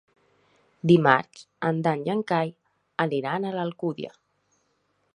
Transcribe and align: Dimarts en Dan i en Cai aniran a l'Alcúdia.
Dimarts 0.91 1.43
en 1.69 1.83
Dan 1.89 2.03
i 2.09 2.13
en 2.15 2.25
Cai 2.33 2.51
aniran 3.07 3.49
a 3.51 3.55
l'Alcúdia. 3.61 4.15